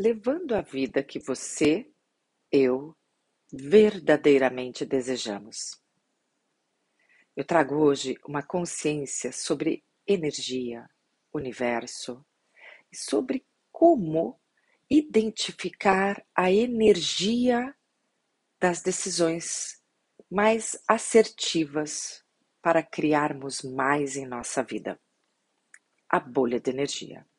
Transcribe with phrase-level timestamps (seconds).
[0.00, 1.86] levando a vida que você,
[2.50, 2.96] eu,
[3.52, 5.78] verdadeiramente desejamos.
[7.36, 10.88] Eu trago hoje uma consciência sobre energia,
[11.34, 12.24] universo
[12.90, 14.40] e sobre como
[14.88, 17.76] identificar a energia
[18.58, 19.82] das decisões
[20.30, 22.24] mais assertivas
[22.62, 24.98] para criarmos mais em nossa vida.
[26.08, 27.29] A bolha de energia.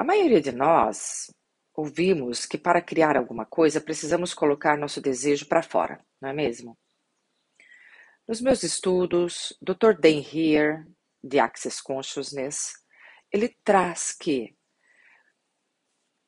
[0.00, 1.30] A maioria de nós
[1.74, 6.74] ouvimos que para criar alguma coisa precisamos colocar nosso desejo para fora, não é mesmo?
[8.26, 10.00] Nos meus estudos, Dr.
[10.00, 10.86] Dan Heer,
[11.22, 12.72] de Access Consciousness,
[13.30, 14.56] ele traz que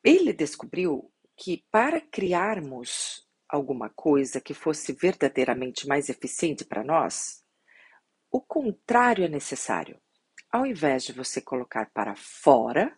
[0.04, 7.42] ele descobriu que para criarmos alguma coisa que fosse verdadeiramente mais eficiente para nós,
[8.30, 9.98] o contrário é necessário.
[10.50, 12.94] Ao invés de você colocar para fora,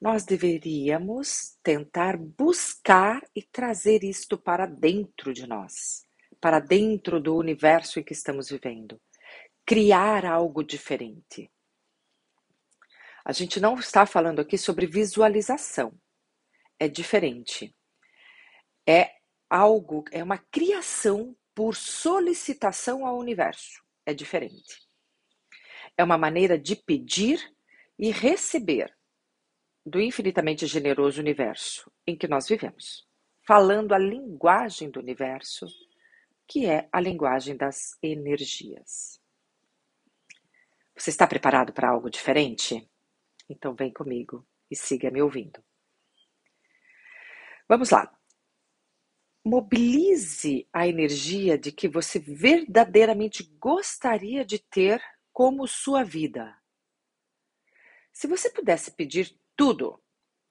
[0.00, 6.06] nós deveríamos tentar buscar e trazer isto para dentro de nós,
[6.40, 9.00] para dentro do universo em que estamos vivendo.
[9.66, 11.50] Criar algo diferente.
[13.24, 15.92] A gente não está falando aqui sobre visualização.
[16.78, 17.74] É diferente.
[18.86, 19.16] É
[19.50, 23.82] algo, é uma criação por solicitação ao universo.
[24.06, 24.88] É diferente.
[25.96, 27.52] É uma maneira de pedir
[27.98, 28.96] e receber
[29.88, 33.08] do infinitamente generoso universo em que nós vivemos,
[33.46, 35.66] falando a linguagem do universo,
[36.46, 39.20] que é a linguagem das energias.
[40.96, 42.88] Você está preparado para algo diferente?
[43.48, 45.62] Então vem comigo e siga me ouvindo.
[47.68, 48.12] Vamos lá.
[49.44, 56.54] Mobilize a energia de que você verdadeiramente gostaria de ter como sua vida.
[58.12, 60.00] Se você pudesse pedir tudo,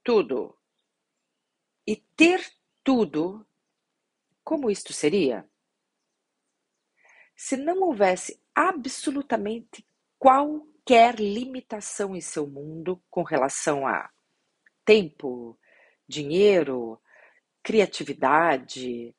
[0.03, 0.53] tudo,
[1.88, 2.45] e ter
[2.83, 3.47] tudo,
[4.44, 5.49] como isto seria?
[7.33, 9.87] Se não houvesse absolutamente
[10.20, 14.11] qualquer limitação em seu mundo com relação a
[14.83, 15.58] tempo,
[16.05, 17.02] dinheiro,
[17.64, 19.15] criatividade,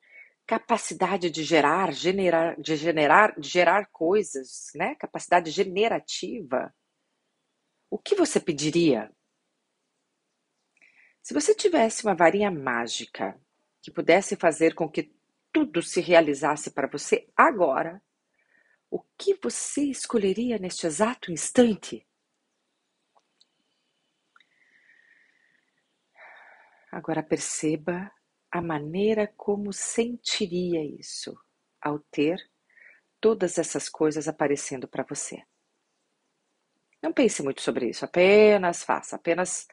[0.46, 4.94] capacidade de gerar, generar, de generar, de gerar coisas, né?
[4.96, 6.74] Capacidade generativa.
[7.90, 9.10] O que você pediria?
[11.28, 13.38] Se você tivesse uma varinha mágica
[13.82, 15.14] que pudesse fazer com que
[15.52, 18.02] tudo se realizasse para você agora,
[18.90, 22.08] o que você escolheria neste exato instante?
[26.90, 28.10] Agora perceba
[28.50, 31.38] a maneira como sentiria isso
[31.78, 32.38] ao ter
[33.20, 35.44] todas essas coisas aparecendo para você.
[37.02, 39.68] Não pense muito sobre isso, apenas faça, apenas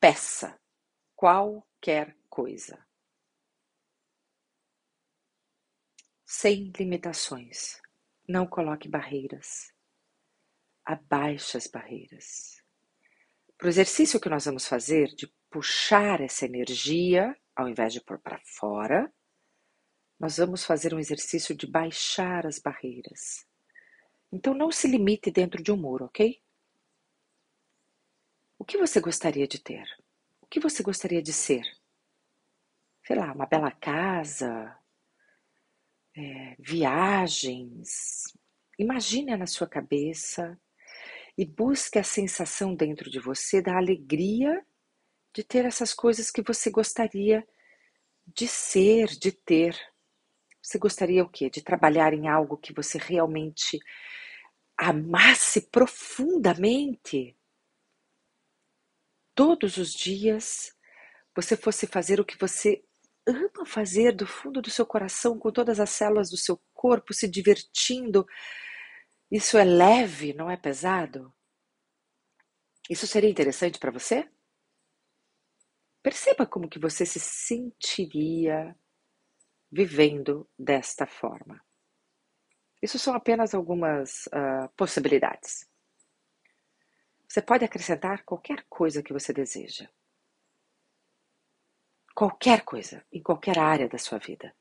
[0.00, 0.60] peça
[1.22, 2.84] qualquer coisa.
[6.26, 7.80] Sem limitações.
[8.28, 9.72] Não coloque barreiras.
[10.84, 12.60] Abaixe as barreiras.
[13.56, 18.18] Para o exercício que nós vamos fazer de puxar essa energia, ao invés de pôr
[18.18, 19.08] para fora,
[20.18, 23.46] nós vamos fazer um exercício de baixar as barreiras.
[24.32, 26.42] Então não se limite dentro de um muro, ok?
[28.58, 29.86] O que você gostaria de ter?
[30.52, 31.62] Que você gostaria de ser?
[33.06, 34.76] Sei lá, uma bela casa,
[36.14, 38.24] é, viagens.
[38.78, 40.60] Imagine na sua cabeça
[41.38, 44.62] e busque a sensação dentro de você da alegria
[45.34, 47.48] de ter essas coisas que você gostaria
[48.26, 49.74] de ser, de ter.
[50.60, 51.48] Você gostaria o quê?
[51.48, 53.78] De trabalhar em algo que você realmente
[54.76, 57.34] amasse profundamente?
[59.44, 60.72] Todos os dias
[61.34, 62.84] você fosse fazer o que você
[63.26, 67.26] ama fazer do fundo do seu coração, com todas as células do seu corpo, se
[67.28, 68.24] divertindo.
[69.28, 71.34] Isso é leve, não é pesado?
[72.88, 74.30] Isso seria interessante para você?
[76.04, 78.78] Perceba como que você se sentiria
[79.72, 81.60] vivendo desta forma.
[82.80, 85.71] Isso são apenas algumas uh, possibilidades.
[87.32, 89.88] Você pode acrescentar qualquer coisa que você deseja.
[92.14, 94.54] Qualquer coisa, em qualquer área da sua vida.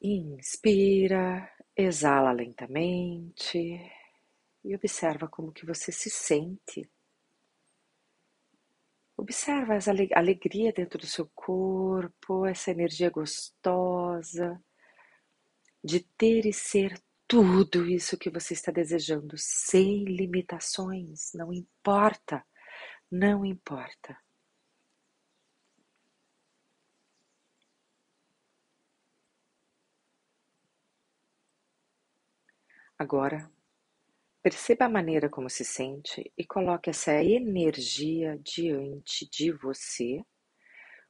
[0.00, 3.58] Inspira, exala lentamente
[4.64, 6.88] e observa como que você se sente
[9.16, 14.62] Observa a alegria dentro do seu corpo, essa energia gostosa
[15.82, 16.96] de ter e ser
[17.32, 22.44] tudo isso que você está desejando, sem limitações, não importa.
[23.10, 24.14] Não importa.
[32.98, 33.50] Agora,
[34.42, 40.22] perceba a maneira como se sente e coloque essa energia diante de você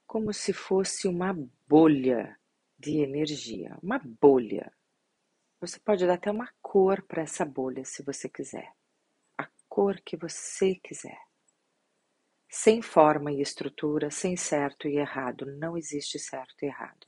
[0.07, 1.37] como se fosse uma
[1.67, 2.39] bolha
[2.79, 4.73] de energia, uma bolha.
[5.63, 8.75] Você pode dar até uma cor para essa bolha se você quiser,
[9.39, 11.17] a cor que você quiser.
[12.51, 17.07] Sem forma e estrutura, sem certo e errado, não existe certo e errado.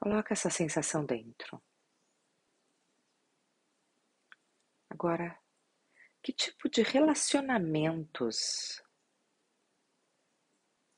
[0.00, 1.62] Coloca essa sensação dentro.
[4.88, 5.38] Agora,
[6.22, 8.82] que tipo de relacionamentos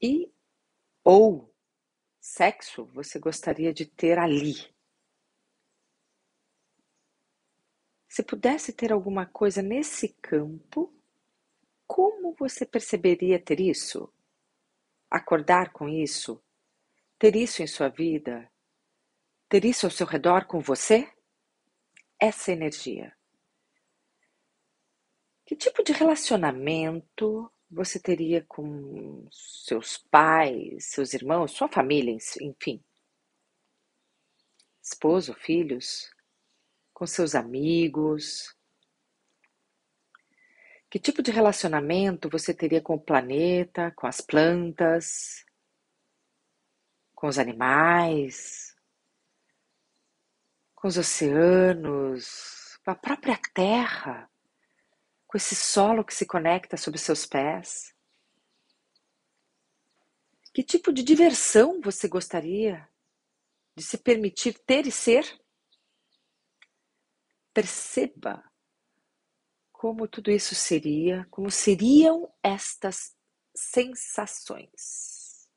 [0.00, 0.32] e
[1.02, 1.52] ou
[2.20, 4.73] sexo você gostaria de ter ali?
[8.14, 10.94] Se pudesse ter alguma coisa nesse campo,
[11.84, 14.08] como você perceberia ter isso?
[15.11, 16.40] Acordar com isso?
[17.19, 18.49] Ter isso em sua vida?
[19.49, 21.12] Ter isso ao seu redor com você?
[22.16, 23.12] Essa energia.
[25.44, 32.81] Que tipo de relacionamento você teria com seus pais, seus irmãos, sua família, enfim?
[34.81, 36.13] Esposo, filhos,
[36.94, 38.56] com seus amigos?
[40.88, 45.44] Que tipo de relacionamento você teria com o planeta, com as plantas,
[47.14, 48.75] com os animais,
[50.75, 54.31] com os oceanos, com a própria Terra?
[55.35, 57.93] com esse solo que se conecta sob seus pés?
[60.52, 62.88] Que tipo de diversão você gostaria
[63.76, 65.26] de se permitir ter e ser?
[67.54, 68.42] Perceba
[69.70, 73.16] como tudo isso seria, como seriam estas
[73.54, 75.48] sensações.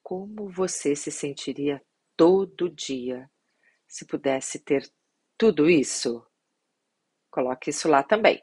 [0.00, 1.84] Como você se sentiria
[2.16, 3.28] todo dia
[3.88, 4.88] se pudesse ter
[5.36, 6.24] tudo isso?
[7.30, 8.40] Coloque isso lá também.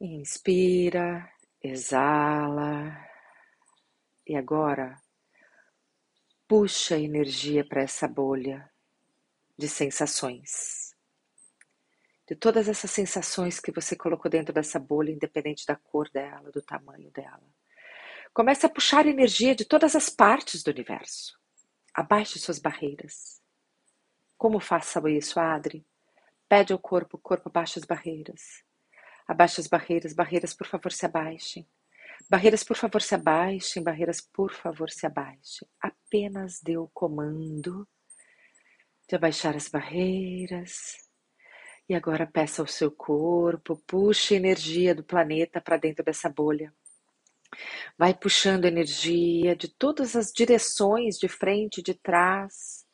[0.00, 1.30] Inspira,
[1.62, 3.05] exala.
[4.26, 5.00] E agora,
[6.48, 8.68] puxa energia para essa bolha
[9.56, 10.94] de sensações.
[12.28, 16.60] De todas essas sensações que você colocou dentro dessa bolha, independente da cor dela, do
[16.60, 17.48] tamanho dela.
[18.34, 21.38] Comece a puxar energia de todas as partes do universo.
[21.94, 23.40] Abaixe suas barreiras.
[24.36, 25.86] Como faça isso, Adri?
[26.48, 28.64] Pede ao corpo, o corpo abaixa as barreiras.
[29.26, 31.66] Abaixa as barreiras, barreiras, por favor, se abaixem.
[32.28, 33.82] Barreiras, por favor, se abaixem.
[33.82, 35.68] Barreiras, por favor, se abaixem.
[35.80, 37.86] Apenas dê o comando
[39.08, 40.96] de abaixar as barreiras.
[41.88, 46.74] E agora peça ao seu corpo, puxe energia do planeta para dentro dessa bolha.
[47.96, 52.85] Vai puxando energia de todas as direções, de frente, de trás,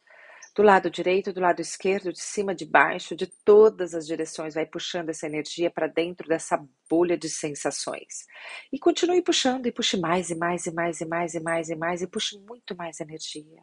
[0.55, 4.67] do lado direito, do lado esquerdo, de cima, de baixo, de todas as direções, vai
[4.67, 8.27] puxando essa energia para dentro dessa bolha de sensações.
[8.73, 11.75] E continue puxando, e puxe mais e mais e mais e mais e mais e
[11.77, 13.63] mais, e puxe muito mais energia.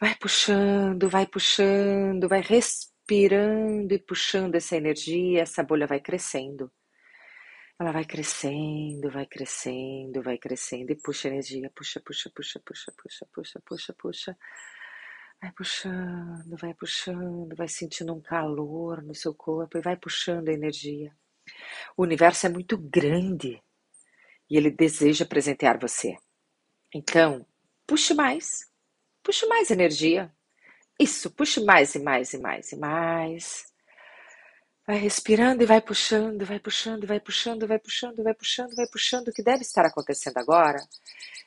[0.00, 6.70] Vai puxando, vai puxando, vai respirando e puxando essa energia, essa bolha vai crescendo.
[7.78, 13.26] Ela vai crescendo, vai crescendo, vai crescendo e puxa energia, puxa, puxa, puxa, puxa, puxa,
[13.34, 14.36] puxa, puxa, puxa.
[15.42, 20.52] Vai puxando, vai puxando, vai sentindo um calor no seu corpo e vai puxando a
[20.52, 21.12] energia.
[21.96, 23.60] O universo é muito grande
[24.48, 26.16] e ele deseja presentear você.
[26.94, 27.44] Então,
[27.86, 28.70] puxe mais,
[29.22, 30.32] puxe mais energia.
[31.00, 33.71] Isso, puxe mais e mais e mais e mais.
[34.86, 39.28] Vai respirando e vai puxando, vai puxando, vai puxando, vai puxando, vai puxando, vai puxando.
[39.28, 40.78] O que deve estar acontecendo agora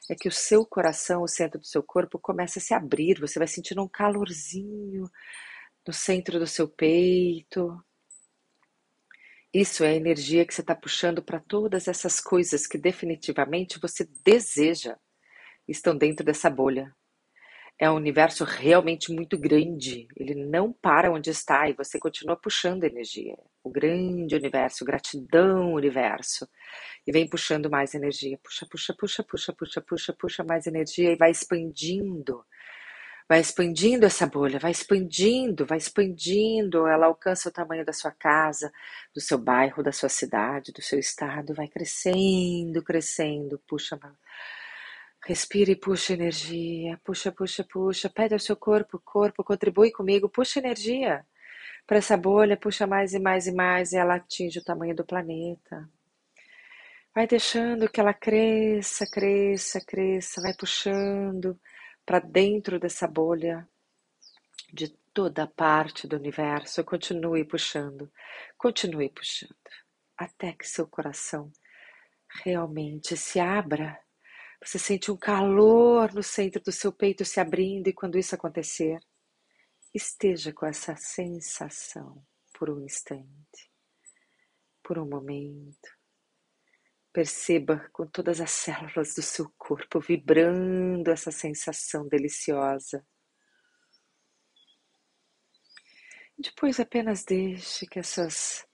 [0.09, 3.19] é que o seu coração, o centro do seu corpo, começa a se abrir.
[3.19, 5.09] Você vai sentindo um calorzinho
[5.85, 7.77] no centro do seu peito.
[9.53, 14.07] Isso é a energia que você está puxando para todas essas coisas que definitivamente você
[14.23, 14.97] deseja
[15.67, 16.95] estão dentro dessa bolha.
[17.77, 20.07] É um universo realmente muito grande.
[20.15, 23.35] Ele não para onde está e você continua puxando energia.
[23.63, 26.47] O grande universo, gratidão universo
[27.05, 28.39] e vem puxando mais energia.
[28.41, 32.45] Puxa, puxa, puxa, puxa, puxa, puxa, puxa mais energia e vai expandindo.
[33.27, 36.87] Vai expandindo essa bolha, vai expandindo, vai expandindo.
[36.87, 38.71] Ela alcança o tamanho da sua casa,
[39.13, 41.53] do seu bairro, da sua cidade, do seu estado.
[41.53, 43.59] Vai crescendo, crescendo.
[43.67, 43.97] Puxa,
[45.27, 46.99] Respira e puxa energia.
[47.03, 48.07] Puxa, puxa, puxa.
[48.09, 50.29] Pede ao seu corpo, corpo, contribui comigo.
[50.29, 51.25] Puxa energia
[51.87, 52.55] para essa bolha.
[52.55, 53.91] Puxa mais e mais e mais.
[53.91, 55.89] E ela atinge o tamanho do planeta.
[57.13, 60.41] Vai deixando que ela cresça, cresça, cresça.
[60.43, 61.59] Vai puxando
[62.05, 63.67] para dentro dessa bolha
[64.71, 66.83] de toda parte do universo.
[66.83, 68.11] Continue puxando,
[68.55, 69.55] continue puxando.
[70.15, 71.51] Até que seu coração
[72.43, 73.99] realmente se abra
[74.63, 78.99] você sente um calor no centro do seu peito se abrindo, e quando isso acontecer,
[79.93, 83.71] esteja com essa sensação por um instante,
[84.83, 85.89] por um momento.
[87.13, 93.05] Perceba com todas as células do seu corpo vibrando essa sensação deliciosa.
[96.37, 98.67] Depois apenas deixe que essas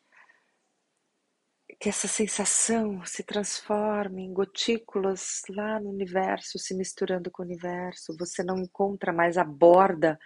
[1.81, 8.15] que essa sensação se transforme em gotículas lá no universo, se misturando com o universo.
[8.19, 10.19] Você não encontra mais a borda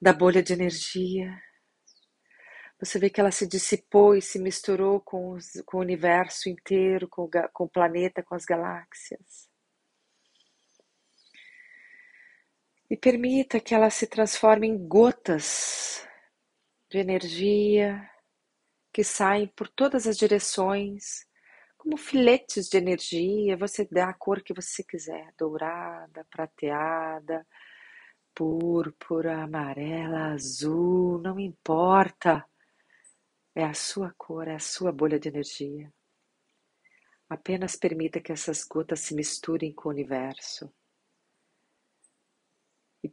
[0.00, 1.36] da bolha de energia.
[2.78, 7.08] Você vê que ela se dissipou e se misturou com, os, com o universo inteiro,
[7.08, 9.48] com o, com o planeta, com as galáxias.
[12.88, 16.06] E permita que ela se transforme em gotas
[16.88, 18.08] de energia
[18.94, 21.26] que saem por todas as direções,
[21.76, 23.56] como filetes de energia.
[23.56, 27.44] Você dá a cor que você quiser: dourada, prateada,
[28.32, 32.46] púrpura, amarela, azul, não importa.
[33.52, 35.92] É a sua cor, é a sua bolha de energia.
[37.28, 40.72] Apenas permita que essas gotas se misturem com o universo.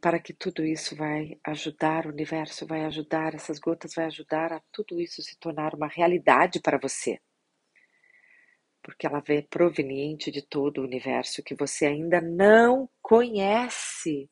[0.02, 4.60] Para que tudo isso vai ajudar, o universo vai ajudar, essas gotas vai ajudar a
[4.72, 7.20] tudo isso se tornar uma realidade para você.
[8.82, 14.28] Porque ela é proveniente de todo o universo que você ainda não conhece.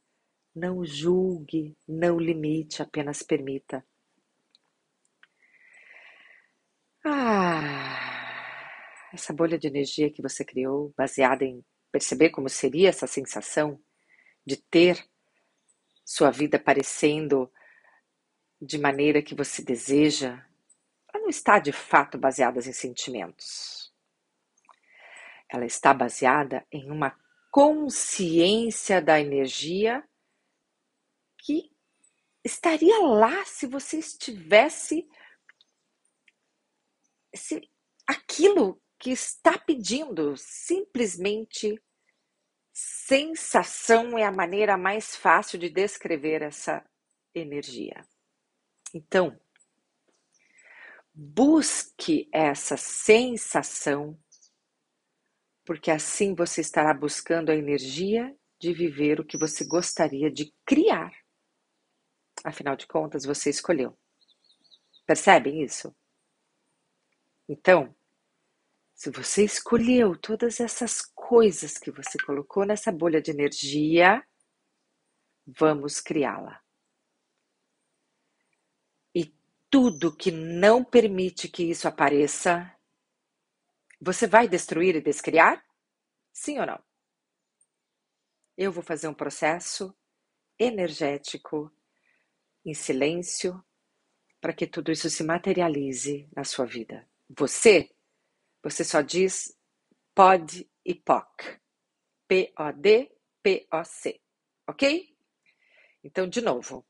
[0.53, 3.87] Não julgue, não limite, apenas permita.
[7.05, 8.11] Ah,
[9.15, 13.81] essa bolha de energia que você criou, baseada em perceber como seria essa sensação
[14.45, 15.09] de ter
[16.21, 17.51] sua vida parecendo
[18.61, 20.47] de maneira que você deseja,
[21.09, 23.91] ela não está de fato baseada em sentimentos.
[25.49, 27.19] Ela está baseada em uma
[27.51, 30.07] consciência da energia
[31.39, 31.75] que
[32.45, 35.09] estaria lá se você estivesse
[37.35, 37.67] se
[38.07, 41.83] aquilo que está pedindo simplesmente
[42.81, 46.85] sensação é a maneira mais fácil de descrever essa
[47.35, 48.07] energia.
[48.95, 49.39] Então,
[51.13, 54.19] busque essa sensação,
[55.65, 61.13] porque assim você estará buscando a energia de viver o que você gostaria de criar.
[62.45, 63.99] Afinal de contas, você escolheu.
[65.07, 65.95] Percebem isso?
[67.49, 67.95] Então,
[68.95, 74.21] se você escolheu todas essas coisas que você colocou nessa bolha de energia,
[75.47, 76.61] vamos criá-la.
[79.15, 79.33] E
[79.71, 82.77] tudo que não permite que isso apareça,
[84.01, 85.65] você vai destruir e descriar?
[86.33, 86.83] Sim ou não?
[88.57, 89.97] Eu vou fazer um processo
[90.59, 91.71] energético
[92.65, 93.65] em silêncio
[94.41, 97.09] para que tudo isso se materialize na sua vida.
[97.29, 97.89] Você
[98.65, 99.57] você só diz
[100.21, 101.59] POD e POC.
[102.29, 103.11] P-O-D,
[103.43, 104.21] P-O-C.
[104.69, 105.17] Ok?
[106.05, 106.87] Então, de novo.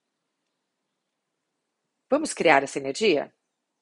[2.11, 3.33] Vamos criar essa energia?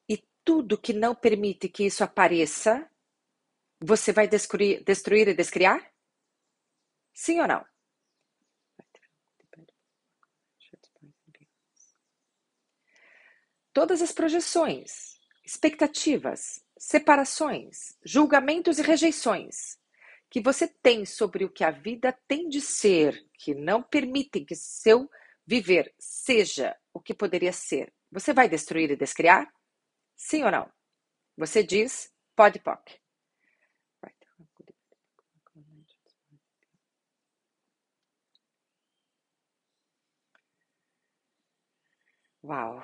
[0.07, 2.87] E tudo que não permite que isso apareça,
[3.81, 5.95] você vai destruir, destruir e descriar?
[7.11, 7.65] Sim ou não?
[13.73, 19.77] Todas as projeções, expectativas, separações, julgamentos e rejeições
[20.29, 24.55] que você tem sobre o que a vida tem de ser, que não permitem que
[24.55, 25.09] seu
[25.45, 29.51] viver seja o que poderia ser, você vai destruir e descriar?
[30.15, 30.71] Sim ou não?
[31.37, 32.99] Você diz pode POC.
[42.43, 42.81] Uau.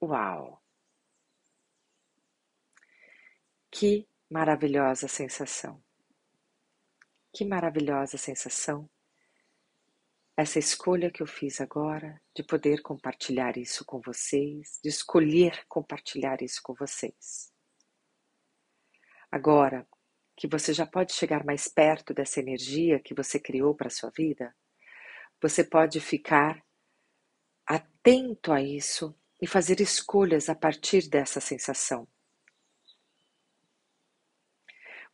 [0.00, 0.65] Uau.
[3.78, 5.84] Que maravilhosa sensação!
[7.30, 8.88] Que maravilhosa sensação!
[10.34, 16.40] Essa escolha que eu fiz agora de poder compartilhar isso com vocês, de escolher compartilhar
[16.40, 17.52] isso com vocês.
[19.30, 19.86] Agora,
[20.34, 24.08] que você já pode chegar mais perto dessa energia que você criou para a sua
[24.08, 24.56] vida,
[25.38, 26.64] você pode ficar
[27.66, 32.08] atento a isso e fazer escolhas a partir dessa sensação.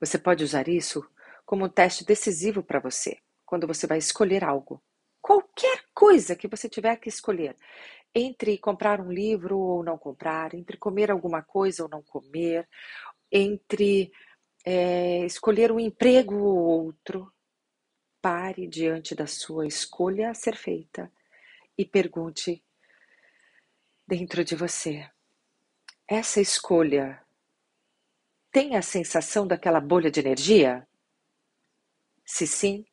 [0.02, 1.08] Você pode usar isso
[1.46, 4.82] como um teste decisivo para você, quando você vai escolher algo.
[5.20, 7.54] Qualquer coisa que você tiver que escolher,
[8.12, 12.68] entre comprar um livro ou não comprar, entre comer alguma coisa ou não comer,
[13.30, 14.10] entre
[14.64, 16.56] é, escolher um emprego ou
[16.86, 17.32] outro,
[18.20, 21.12] pare diante da sua escolha a ser feita
[21.78, 22.60] e pergunte
[24.04, 25.08] dentro de você:
[26.08, 27.22] essa escolha
[28.52, 30.86] tem a sensação daquela bolha de energia?
[32.24, 32.84] Se sim,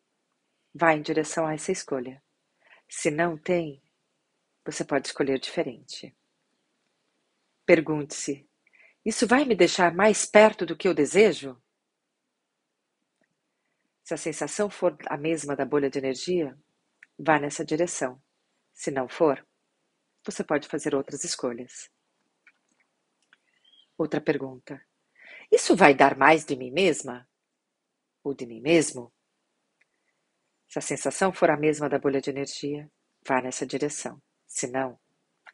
[0.74, 2.24] vá em direção a essa escolha.
[2.88, 3.84] Se não tem,
[4.66, 6.16] você pode escolher diferente.
[7.66, 8.50] Pergunte-se:
[9.06, 11.62] isso vai me deixar mais perto do que eu desejo?
[14.04, 16.58] Se a sensação for a mesma da bolha de energia,
[17.18, 18.20] vá nessa direção.
[18.74, 19.46] Se não for,
[20.26, 21.92] você pode fazer outras escolhas.
[23.98, 24.89] Outra pergunta:
[25.52, 27.28] Isso vai dar mais de mim mesma?
[28.24, 29.12] Ou de mim mesmo?
[30.68, 32.90] Se a sensação for a mesma da bolha de energia,
[33.28, 34.22] vá nessa direção.
[34.46, 35.00] Se não,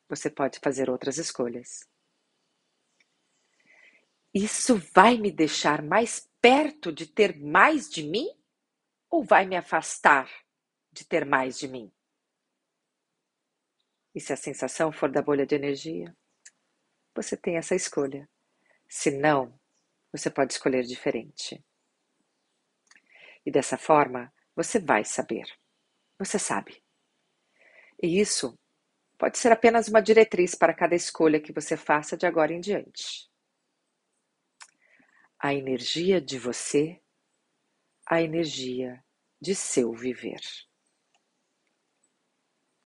[0.10, 1.88] você pode fazer outras escolhas.
[4.34, 8.28] Isso vai me deixar mais perto de ter mais de mim?
[9.10, 10.30] Ou vai me afastar
[10.92, 11.90] de ter mais de mim?
[14.14, 16.16] E se a sensação for da bolha de energia,
[17.16, 18.30] você tem essa escolha.
[18.90, 19.58] Se não,
[20.16, 21.64] você pode escolher diferente.
[23.46, 25.46] E dessa forma, você vai saber.
[26.18, 26.84] Você sabe.
[28.02, 28.58] E isso
[29.18, 33.30] pode ser apenas uma diretriz para cada escolha que você faça de agora em diante.
[35.38, 37.02] A energia de você,
[38.06, 39.04] a energia
[39.40, 40.42] de seu viver.